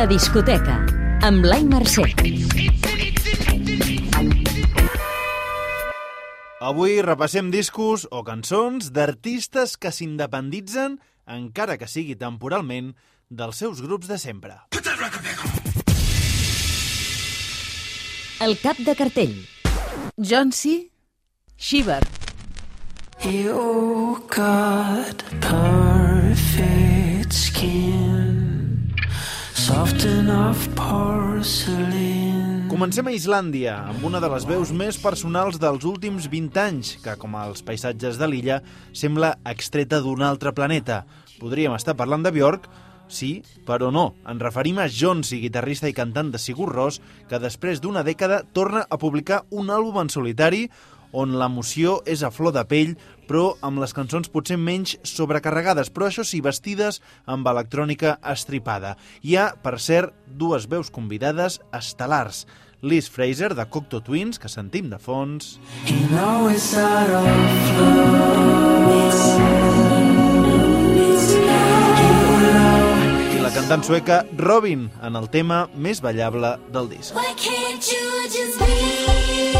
La 0.00 0.06
discoteca, 0.08 0.78
amb 1.28 1.42
Blai 1.44 1.60
Mercè. 1.68 2.06
Avui 6.64 6.94
repassem 7.04 7.50
discos 7.52 8.06
o 8.08 8.22
cançons 8.24 8.88
d'artistes 8.96 9.74
que 9.76 9.92
s'independitzen, 9.92 10.96
encara 11.28 11.76
que 11.76 11.84
sigui 11.84 12.16
temporalment, 12.16 12.94
dels 13.28 13.60
seus 13.60 13.84
grups 13.84 14.08
de 14.08 14.16
sempre. 14.16 14.56
El 18.40 18.56
cap 18.64 18.80
de 18.80 18.96
cartell. 18.96 19.36
John 20.16 20.56
C. 20.56 20.88
Shiver. 21.58 22.00
You 23.20 24.16
got 24.32 25.28
Comencem 32.70 33.08
a 33.10 33.10
Islàndia, 33.10 33.72
amb 33.90 34.04
una 34.06 34.20
de 34.22 34.28
les 34.30 34.44
veus 34.46 34.70
més 34.70 34.94
personals 35.02 35.56
dels 35.58 35.82
últims 35.88 36.28
20 36.30 36.60
anys, 36.62 36.92
que, 37.02 37.16
com 37.18 37.32
els 37.34 37.64
paisatges 37.66 38.14
de 38.20 38.28
l'illa, 38.30 38.60
sembla 38.94 39.32
extreta 39.50 39.98
d'un 40.04 40.22
altre 40.22 40.52
planeta. 40.54 41.00
Podríem 41.40 41.74
estar 41.74 41.96
parlant 41.98 42.22
de 42.22 42.30
Björk, 42.30 42.68
sí, 43.10 43.32
però 43.66 43.90
no. 43.90 44.12
Ens 44.22 44.44
referim 44.46 44.78
a 44.78 44.86
Jonsi, 44.86 45.40
guitarrista 45.42 45.90
i 45.90 45.96
cantant 45.96 46.30
de 46.30 46.38
Sigur 46.38 46.70
Rós, 46.70 47.00
que 47.26 47.42
després 47.42 47.82
d'una 47.82 48.06
dècada 48.06 48.44
torna 48.54 48.84
a 48.86 49.00
publicar 49.02 49.42
un 49.50 49.74
àlbum 49.74 49.98
en 50.04 50.14
solitari 50.14 50.68
on 51.12 51.36
l'emoció 51.38 52.00
és 52.06 52.22
a 52.22 52.30
flor 52.30 52.52
de 52.56 52.64
pell, 52.68 52.94
però 53.30 53.54
amb 53.62 53.78
les 53.82 53.92
cançons 53.94 54.28
potser 54.28 54.56
menys 54.58 54.96
sobrecarregades, 55.06 55.90
però 55.94 56.08
això 56.08 56.24
sí, 56.26 56.40
vestides 56.42 57.00
amb 57.30 57.46
electrònica 57.46 58.18
estripada. 58.32 58.96
Hi 59.22 59.36
ha, 59.38 59.50
per 59.62 59.78
cert, 59.78 60.14
dues 60.26 60.66
veus 60.70 60.90
convidades 60.90 61.60
estel·lars. 61.72 62.46
Liz 62.82 63.10
Fraser, 63.12 63.52
de 63.54 63.66
Cocteau 63.68 64.00
Twins, 64.00 64.38
que 64.40 64.48
sentim 64.48 64.88
de 64.90 64.98
fons, 64.98 65.58
You 65.86 66.08
know 66.08 66.48
it's 66.48 66.72
out 66.74 67.10
of 67.10 67.24
love. 67.76 68.90
i 73.34 73.38
la 73.42 73.50
cantant 73.54 73.84
sueca 73.86 74.22
Robin, 74.38 74.88
en 75.04 75.16
el 75.20 75.28
tema 75.30 75.62
més 75.76 76.00
ballable 76.04 76.56
del 76.74 76.88
disc. 76.96 77.14
Why 77.14 77.34
can't 77.36 77.92
you 77.92 78.28
just 78.32 78.58
be 78.60 79.59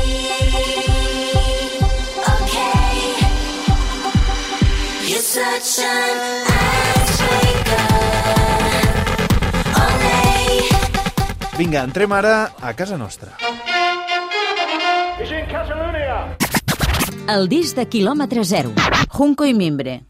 Vinga, 11.58 11.82
entrem 11.84 12.12
ara 12.16 12.54
a 12.56 12.72
casa 12.72 12.96
nostra. 12.96 13.36
El 17.28 17.48
disc 17.52 17.76
de 17.76 17.84
quilòmetre 17.92 18.44
zero. 18.48 18.72
Junco 19.12 19.44
i 19.44 19.52
Mimbre. 19.52 20.00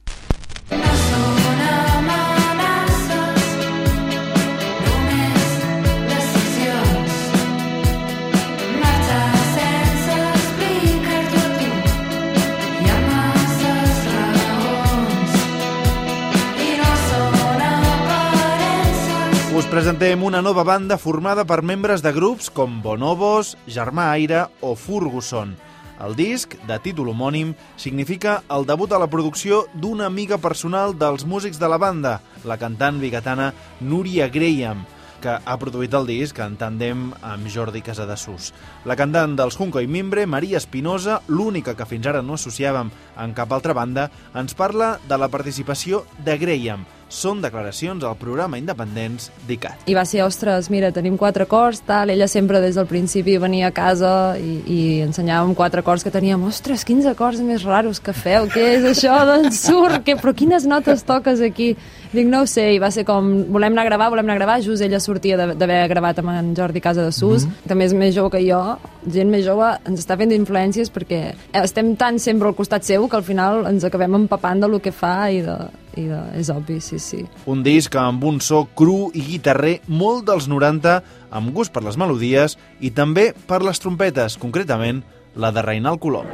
Us 19.51 19.67
presentem 19.67 20.23
una 20.23 20.39
nova 20.39 20.63
banda 20.63 20.95
formada 20.95 21.43
per 21.43 21.65
membres 21.67 22.05
de 22.07 22.13
grups 22.15 22.47
com 22.55 22.77
Bonobos, 22.85 23.57
Germà 23.67 24.05
Aire 24.15 24.45
o 24.63 24.77
Ferguson. 24.79 25.57
El 25.99 26.15
disc, 26.15 26.55
de 26.69 26.77
títol 26.79 27.11
homònim, 27.11 27.51
significa 27.75 28.45
el 28.47 28.63
debut 28.69 28.95
a 28.95 29.01
la 29.03 29.09
producció 29.11 29.65
d'una 29.75 30.07
amiga 30.07 30.39
personal 30.39 30.95
dels 30.95 31.27
músics 31.27 31.59
de 31.59 31.67
la 31.67 31.81
banda, 31.83 32.21
la 32.47 32.61
cantant 32.63 33.03
bigatana 33.03 33.49
Núria 33.81 34.31
Graham, 34.31 34.85
que 35.21 35.35
ha 35.35 35.59
produït 35.59 35.99
el 35.99 36.07
disc 36.07 36.39
en 36.39 36.55
tàndem 36.55 37.11
amb 37.19 37.51
Jordi 37.51 37.83
Casadesús. 37.83 38.53
La 38.87 38.95
cantant 38.95 39.35
dels 39.35 39.59
Junco 39.59 39.83
i 39.83 39.91
Mimbre, 39.91 40.29
Maria 40.31 40.63
Espinosa, 40.63 41.19
l'única 41.27 41.75
que 41.75 41.91
fins 41.91 42.07
ara 42.07 42.23
no 42.23 42.39
associàvem 42.39 42.95
en 43.19 43.35
cap 43.35 43.51
altra 43.51 43.75
banda, 43.75 44.13
ens 44.31 44.55
parla 44.55 44.95
de 45.11 45.19
la 45.19 45.29
participació 45.29 46.05
de 46.23 46.39
Graham. 46.39 46.87
Són 47.11 47.41
declaracions 47.43 48.05
al 48.07 48.15
programa 48.15 48.59
Independents 48.61 49.33
d'ICAT. 49.49 49.89
I 49.91 49.97
va 49.99 50.05
ser, 50.07 50.23
ostres, 50.23 50.69
mira, 50.71 50.93
tenim 50.95 51.17
quatre 51.19 51.43
acords, 51.43 51.83
tal. 51.83 52.13
Ella 52.15 52.29
sempre 52.31 52.61
des 52.63 52.79
del 52.79 52.87
principi 52.87 53.35
venia 53.43 53.73
a 53.73 53.75
casa 53.75 54.13
i, 54.39 54.61
i 54.71 54.81
ensenyàvem 55.03 55.57
quatre 55.59 55.83
acords 55.83 56.07
que 56.07 56.13
teníem. 56.15 56.45
Ostres, 56.47 56.87
quins 56.87 57.09
acords 57.11 57.43
més 57.43 57.67
raros 57.67 57.99
que 57.99 58.15
feu, 58.15 58.47
què 58.55 58.69
és 58.77 58.87
això? 58.93 59.19
D'on 59.29 59.51
surt? 59.51 60.05
Que, 60.07 60.15
però 60.21 60.37
quines 60.39 60.69
notes 60.71 61.03
toques 61.09 61.43
aquí? 61.43 61.73
Dic, 62.13 62.31
no 62.31 62.45
ho 62.45 62.47
sé, 62.51 62.69
i 62.77 62.79
va 62.83 62.93
ser 62.95 63.05
com, 63.07 63.29
volem 63.51 63.75
anar 63.75 63.89
a 63.89 63.91
gravar, 63.91 64.09
volem 64.15 64.27
anar 64.27 64.39
a 64.39 64.41
gravar, 64.41 64.61
just 64.63 64.83
ella 64.83 65.03
sortia 65.03 65.37
d'haver 65.39 65.83
gravat 65.91 66.23
amb 66.23 66.33
en 66.33 66.55
Jordi 66.59 66.83
Casa 66.83 67.05
de 67.07 67.13
Sus, 67.13 67.45
mm 67.45 67.51
-hmm. 67.51 67.69
també 67.69 67.85
és 67.85 67.95
més 67.95 68.15
jove 68.15 68.31
que 68.31 68.43
jo, 68.47 68.79
gent 69.07 69.31
més 69.31 69.45
jove 69.45 69.79
ens 69.87 70.01
està 70.01 70.17
fent 70.17 70.33
influències 70.33 70.91
perquè 70.91 71.35
estem 71.53 71.97
tan 71.97 72.19
sempre 72.19 72.49
al 72.49 72.55
costat 72.55 72.83
seu 72.83 73.09
que 73.09 73.17
al 73.17 73.23
final 73.23 73.67
ens 73.67 73.85
acabem 73.85 74.15
empapant 74.15 74.61
de 74.61 74.69
lo 74.69 74.81
que 74.81 74.93
fa 74.93 75.31
i 75.31 75.41
de, 75.43 75.57
i 75.97 76.07
de, 76.09 76.21
és 76.39 76.51
obvi, 76.53 76.79
sí, 76.85 76.99
sí. 77.03 77.25
Un 77.51 77.65
disc 77.67 77.95
amb 77.99 78.25
un 78.29 78.41
so 78.45 78.65
cru 78.79 79.11
i 79.15 79.25
guitarrer 79.27 79.81
molt 79.89 80.27
dels 80.29 80.49
90, 80.51 81.01
amb 81.31 81.55
gust 81.57 81.75
per 81.75 81.85
les 81.87 81.99
melodies 82.01 82.57
i 82.81 82.93
també 82.95 83.31
per 83.47 83.63
les 83.65 83.83
trompetes, 83.83 84.39
concretament 84.41 85.03
la 85.35 85.53
de 85.55 85.63
Reinald 85.63 86.01
Colom. 86.03 86.27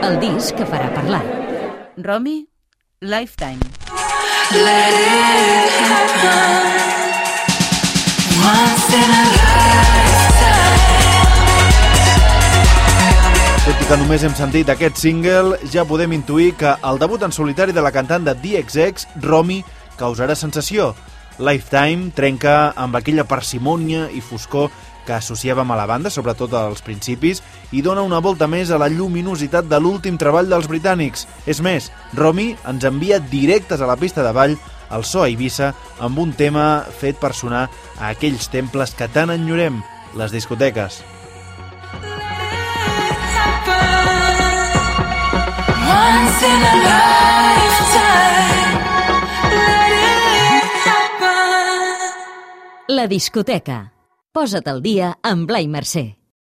El 0.00 0.16
disc 0.20 0.56
que 0.56 0.66
farà 0.68 0.88
parlar. 0.94 1.22
Romy, 2.00 2.46
Lifetime. 3.00 3.60
Let 4.50 4.94
it 4.96 5.70
happen. 5.86 6.80
Once 8.40 8.94
in 8.94 9.10
a 9.10 9.24
Tot 9.36 9.99
que 13.90 13.96
només 13.98 14.22
hem 14.22 14.34
sentit 14.38 14.68
aquest 14.70 15.00
single, 15.02 15.56
ja 15.72 15.82
podem 15.82 16.12
intuir 16.14 16.52
que 16.54 16.76
el 16.86 17.00
debut 17.02 17.24
en 17.26 17.32
solitari 17.34 17.74
de 17.74 17.82
la 17.82 17.90
cantant 17.90 18.22
de 18.22 18.36
DXX, 18.38 19.08
Romy, 19.24 19.64
causarà 19.98 20.36
sensació. 20.38 20.92
Lifetime 21.42 22.12
trenca 22.14 22.70
amb 22.78 22.94
aquella 22.94 23.24
parsimònia 23.26 24.04
i 24.14 24.22
foscor 24.22 24.70
que 25.08 25.16
associàvem 25.16 25.74
a 25.74 25.80
la 25.80 25.88
banda, 25.90 26.14
sobretot 26.14 26.54
als 26.54 26.86
principis, 26.86 27.42
i 27.74 27.82
dona 27.82 28.06
una 28.06 28.22
volta 28.22 28.46
més 28.46 28.70
a 28.70 28.78
la 28.78 28.86
lluminositat 28.86 29.66
de 29.66 29.82
l'últim 29.82 30.20
treball 30.22 30.46
dels 30.46 30.70
britànics. 30.70 31.26
És 31.50 31.58
més, 31.58 31.90
Romy 32.14 32.52
ens 32.70 32.86
envia 32.86 33.18
directes 33.18 33.82
a 33.82 33.90
la 33.90 33.98
pista 33.98 34.22
de 34.22 34.30
ball 34.30 34.54
al 34.90 35.02
so 35.02 35.24
a 35.24 35.32
Eivissa 35.32 35.74
amb 35.98 36.22
un 36.22 36.30
tema 36.30 36.84
fet 37.02 37.18
per 37.18 37.34
sonar 37.34 37.66
a 37.98 38.12
aquells 38.12 38.52
temples 38.54 38.94
que 38.94 39.10
tant 39.10 39.34
enyorem, 39.34 39.82
les 40.14 40.30
discoteques. 40.30 41.02
La 53.00 53.06
discoteca. 53.06 53.92
Posa't 54.34 54.66
al 54.68 54.82
dia 54.84 55.14
amb 55.24 55.46
Blai 55.48 55.70
Mercè. 55.72 56.19